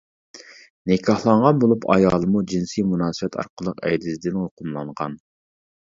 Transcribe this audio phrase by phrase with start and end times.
[0.91, 5.21] نىكاھلانغان بولۇپ، ئايالىمۇ جىنسىي مۇناسىۋەت ئارقىلىق ئەيدىزدىن يۇقۇملانغان.